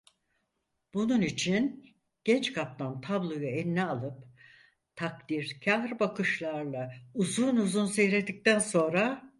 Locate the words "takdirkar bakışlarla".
4.95-6.91